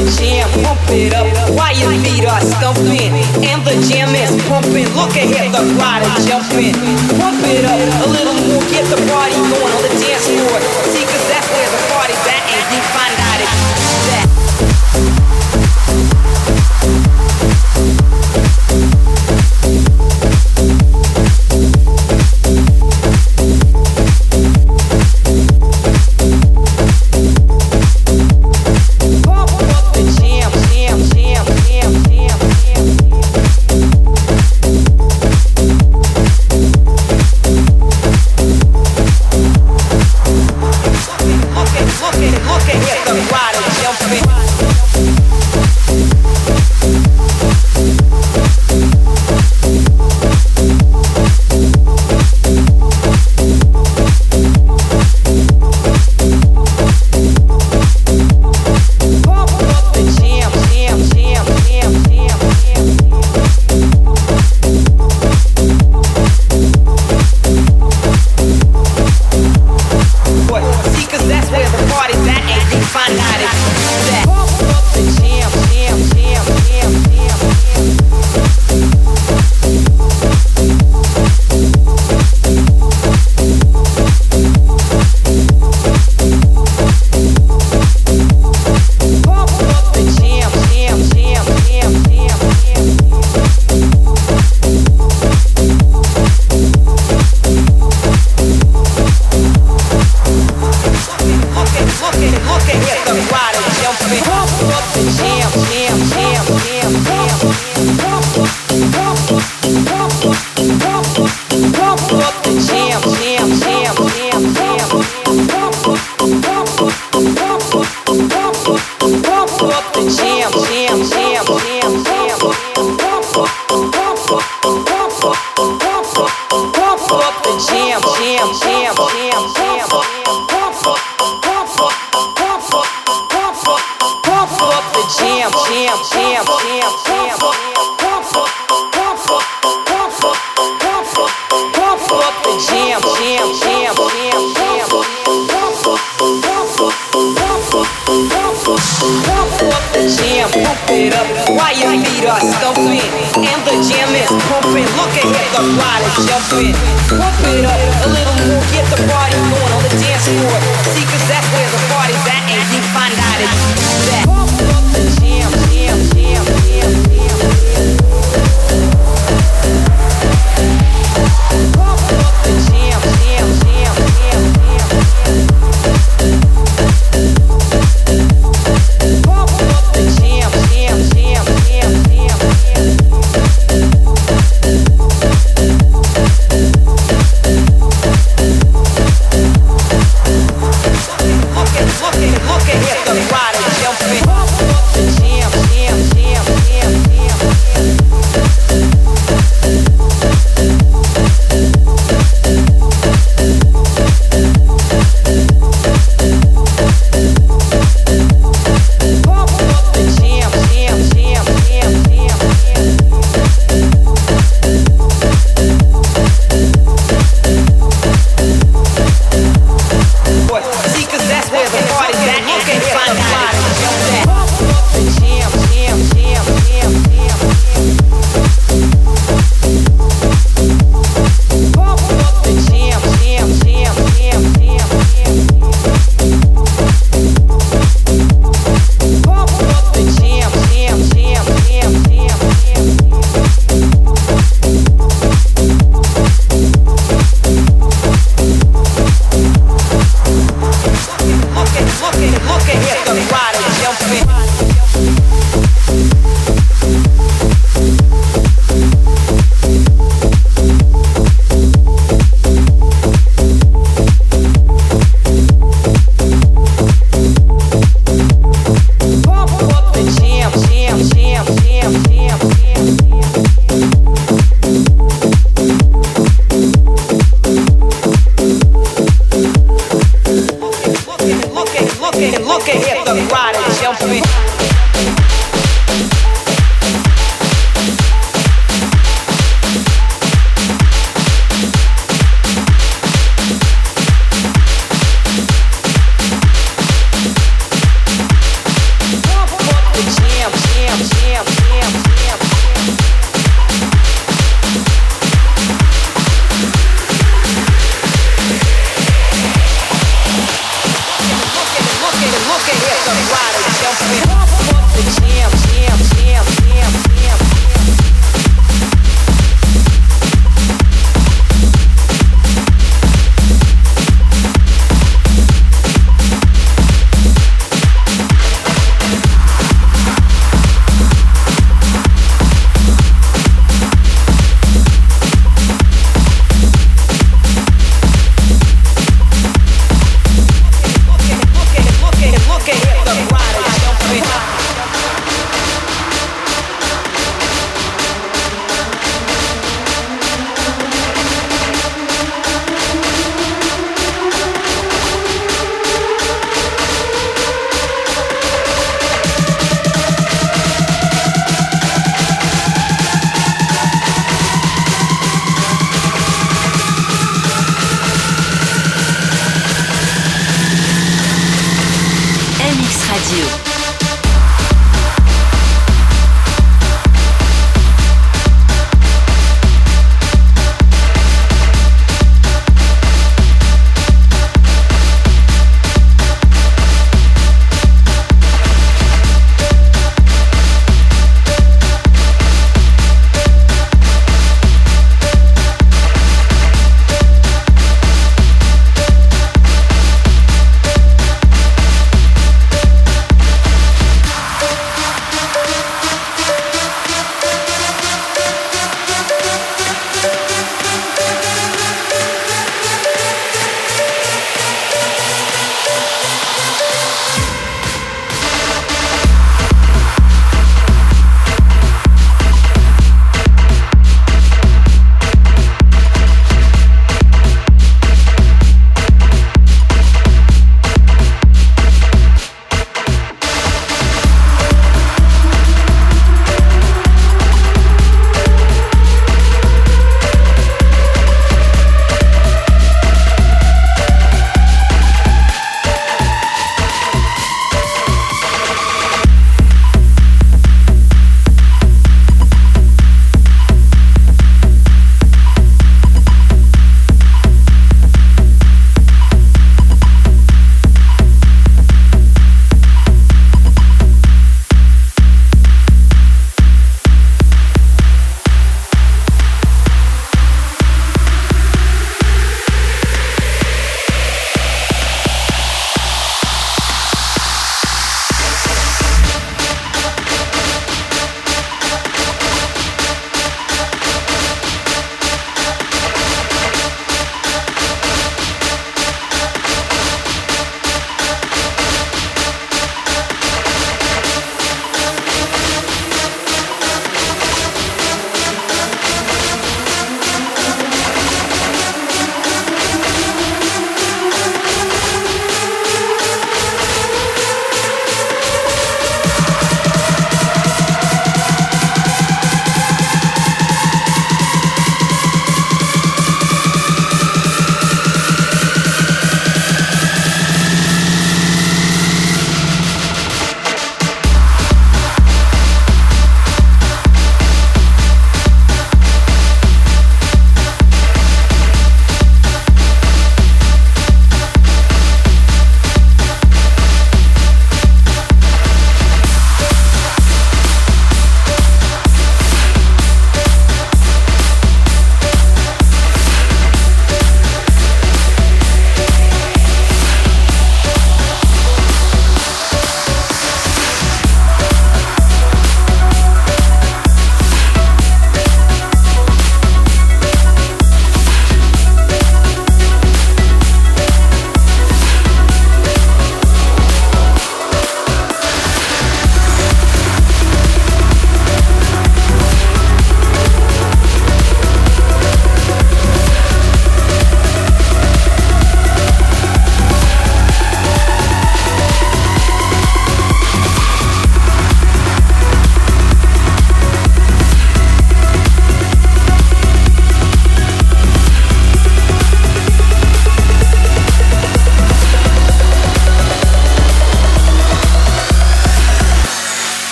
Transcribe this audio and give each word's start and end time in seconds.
the 0.00 0.10
jam, 0.16 0.48
pump 0.64 0.80
it 0.88 1.12
up 1.12 1.28
Why 1.52 1.72
your 1.76 1.92
feet 2.00 2.24
are 2.24 2.40
stumping. 2.40 3.12
And 3.44 3.60
the 3.64 3.76
jam 3.84 4.08
is 4.16 4.32
pumping. 4.48 4.88
Look 4.96 5.12
ahead, 5.12 5.52
the 5.52 5.64
crowd 5.76 6.02
is 6.08 6.24
jumping. 6.24 6.74
Pump 7.20 7.40
it 7.44 7.64
up 7.68 7.80
a 7.80 8.08
little 8.08 8.36
more, 8.48 8.64
get 8.72 8.88
the 8.88 8.96
party 9.10 9.36
going 9.36 9.72
on 9.76 9.82
the 9.84 9.92
dance 10.00 10.24
floor. 10.24 10.56
Take 10.94 11.09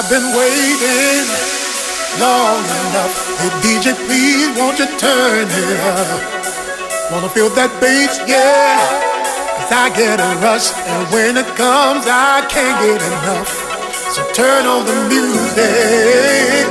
I've 0.00 0.08
been 0.08 0.32
waiting 0.32 1.28
long 2.16 2.64
enough. 2.88 3.12
Hey 3.36 3.52
DJ, 3.60 3.92
please 4.08 4.48
won't 4.56 4.78
you 4.78 4.88
turn 4.96 5.44
it 5.44 5.80
up? 5.92 7.12
Wanna 7.12 7.28
feel 7.28 7.50
that 7.50 7.68
bass, 7.84 8.16
yeah. 8.24 8.80
Cause 9.60 9.68
I 9.68 9.92
get 9.92 10.16
a 10.16 10.32
rush, 10.40 10.72
and 10.88 11.04
when 11.12 11.36
it 11.36 11.44
comes, 11.52 12.08
I 12.08 12.40
can't 12.48 12.80
get 12.80 12.96
enough. 12.96 13.52
So 14.16 14.24
turn 14.32 14.64
on 14.64 14.88
the 14.88 14.96
music. 15.12 16.64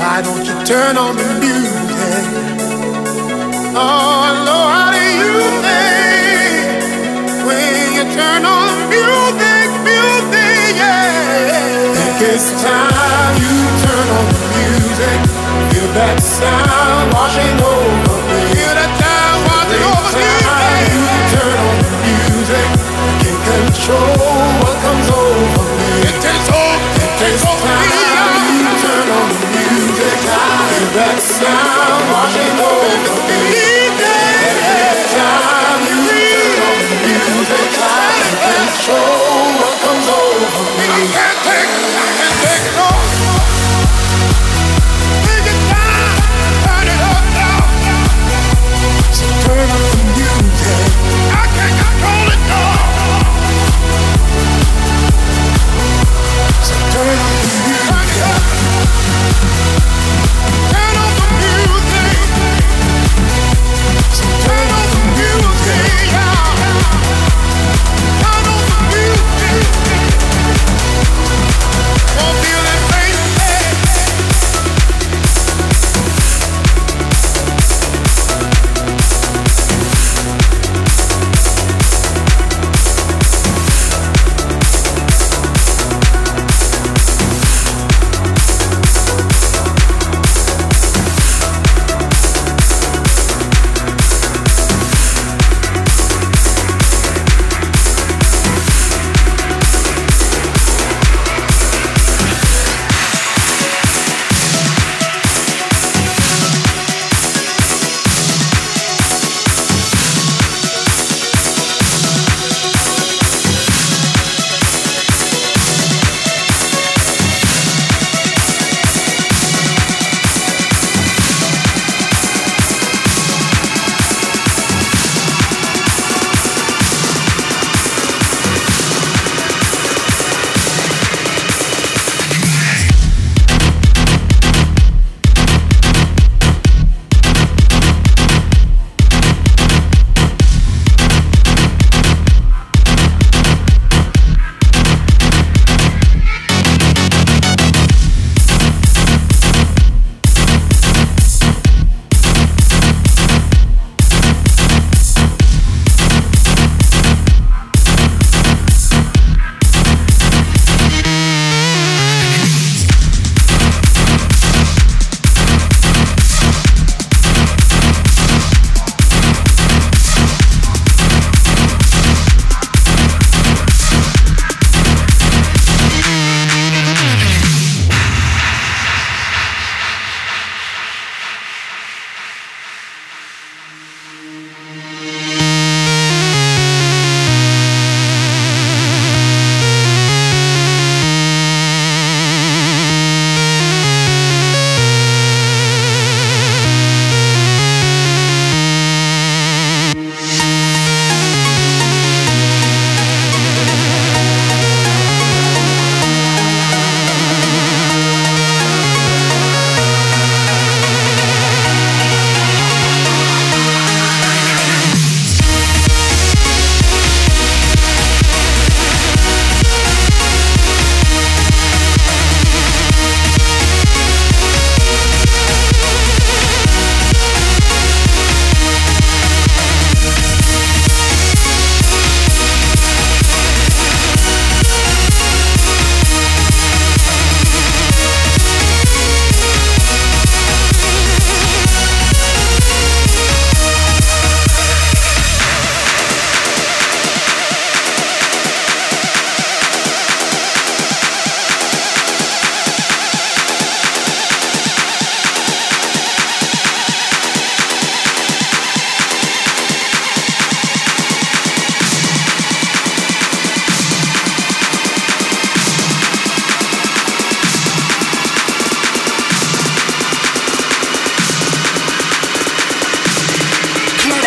Why 0.00 0.24
don't 0.24 0.40
you 0.40 0.56
turn 0.64 0.96
on 0.96 1.14
the 1.14 1.28
music? 1.36 2.24
Oh, 3.76 4.32
Lord, 4.48 4.85
It's 12.46 12.62
time 12.62 13.34
you 13.42 13.54
turn 13.82 14.06
on 14.06 14.26
the 14.30 14.38
music. 14.54 15.18
Feel 15.74 15.90
that 15.98 16.22
sound 16.22 17.10
washing 17.10 17.58
over 17.58 18.18
me. 18.30 18.38
Feel 18.54 18.70
that 18.70 18.86
sound 19.02 19.50
washing 19.50 19.82
over 19.82 20.14
me. 20.14 20.30
Time 20.46 20.86
you 20.94 21.02
turn 21.26 21.58
on 21.58 21.74
the 21.82 21.90
music. 22.06 22.70
Can't 23.18 23.42
control 23.50 24.62
what 24.62 24.78
comes 24.78 25.10
over 25.10 25.66
me. 25.74 26.06
It 26.06 26.22
takes 26.22 26.46
over. 26.46 26.86
It 27.02 27.18
takes 27.18 27.42
over 27.50 27.66
me. 27.66 27.90
You 28.62 28.70
turn 28.78 29.10
on 29.10 29.26
the 29.26 29.50
music. 29.66 30.14
Feel 30.14 30.86
that 31.02 31.18
sound 31.18 31.98
washing 32.14 32.62
over 32.62 33.26
me. 33.26 33.58
Time 33.98 34.54
you 34.62 35.02
turn 35.10 35.42
on 35.50 35.82
the 35.82 35.98
music, 37.10 37.74
can't 37.74 38.38
control 38.38 39.25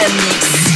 Mix. 0.07 0.68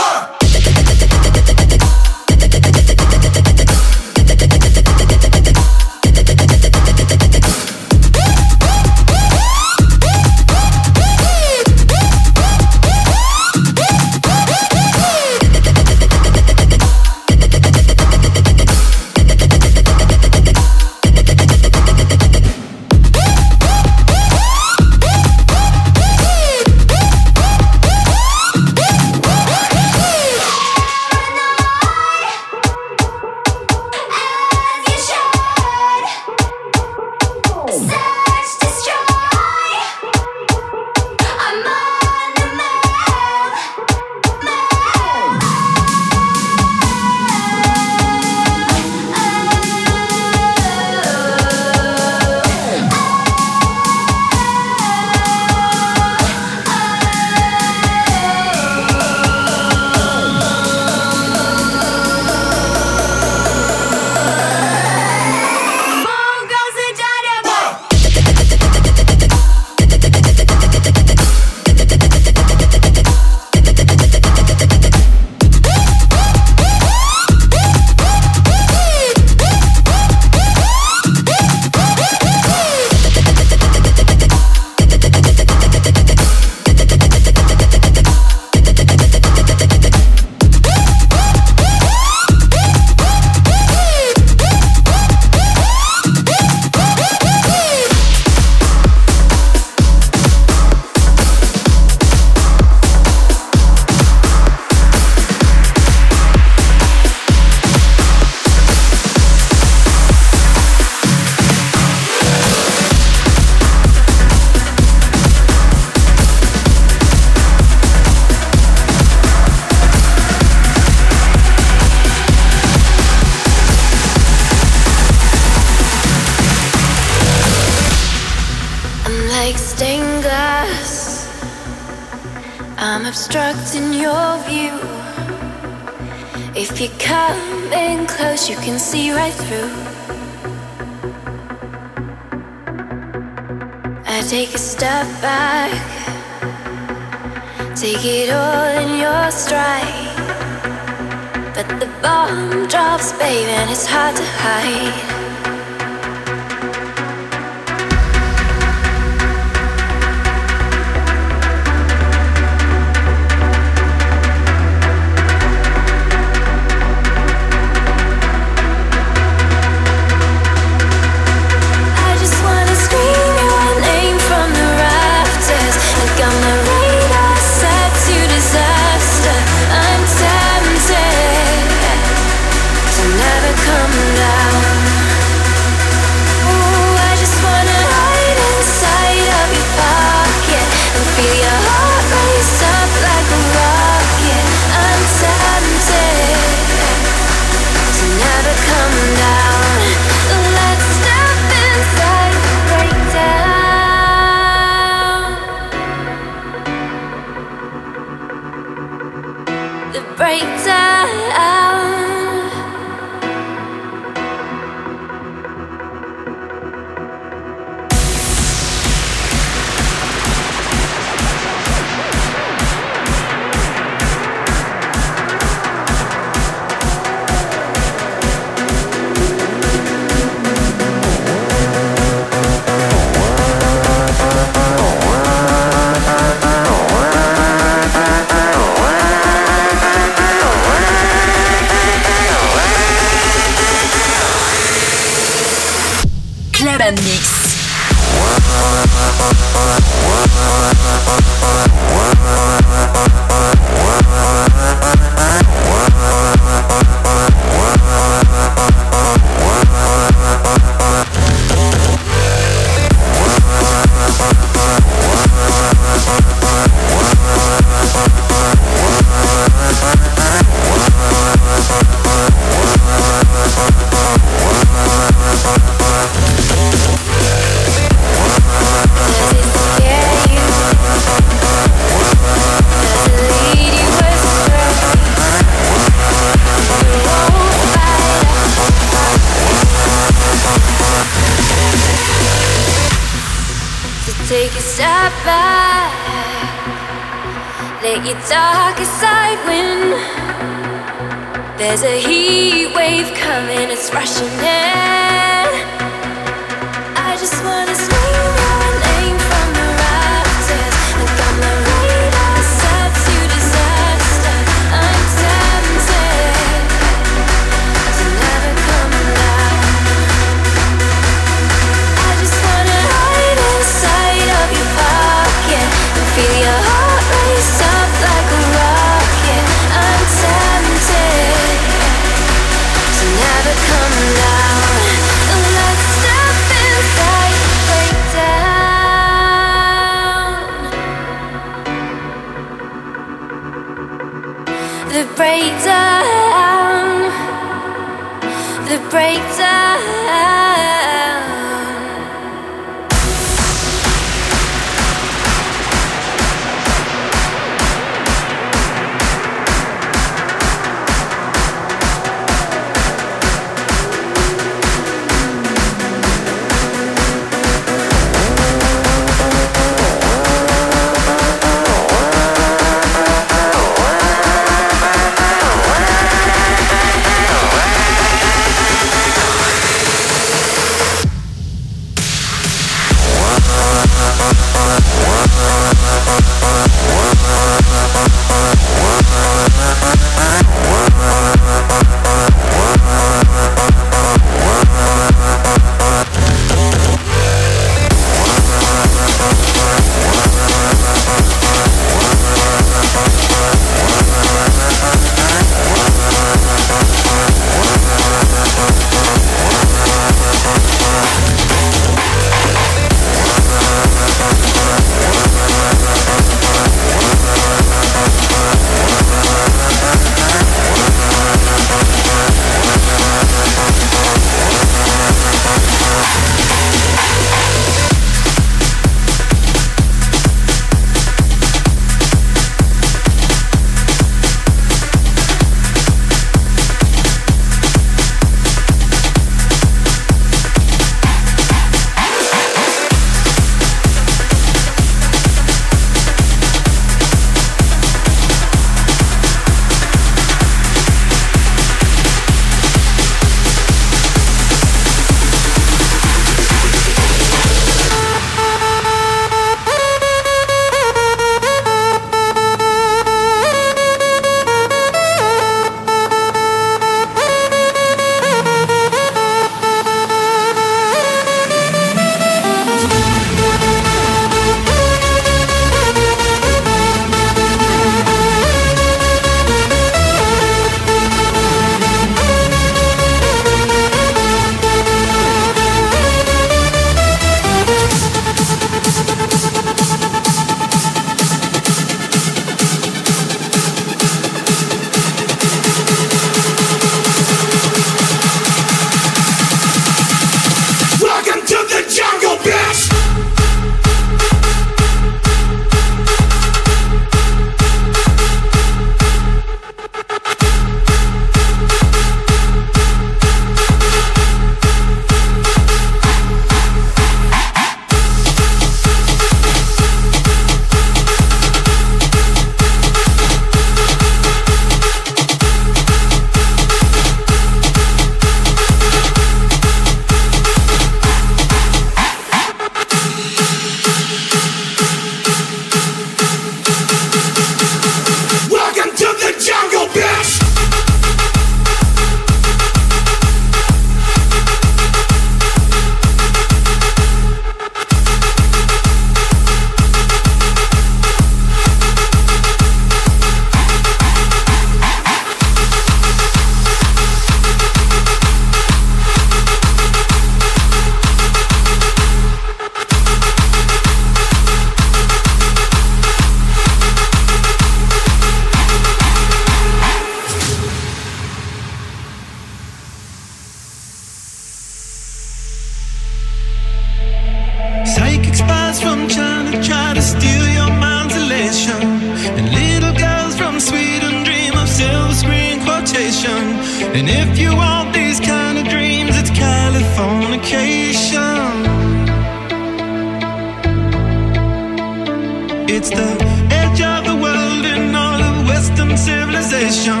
edge 596.62 596.80
of 596.80 597.04
the 597.04 597.16
world 597.24 597.64
all 597.94 598.20
of 598.30 598.48
Western 598.48 598.96
civilization. 598.96 600.00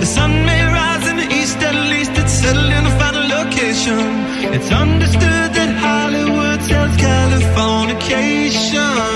The 0.00 0.06
sun 0.06 0.30
may 0.46 0.62
rise 0.78 1.06
in 1.10 1.16
the 1.16 1.28
east, 1.40 1.58
at 1.58 1.74
least 1.92 2.12
it's 2.16 2.32
in 2.78 2.86
a 2.86 2.94
final 2.98 3.26
location. 3.38 4.00
It's 4.56 4.70
understood 4.70 5.48
that 5.58 5.70
Hollywood 5.86 6.60
sells 6.62 6.96
Californication. 6.96 9.13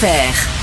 ver. 0.00 0.57